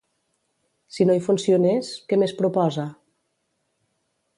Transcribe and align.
Si 0.95 1.07
no 1.09 1.17
hi 1.19 1.21
funcionés, 1.27 1.93
què 2.09 2.21
més 2.23 2.37
proposa? 2.41 2.91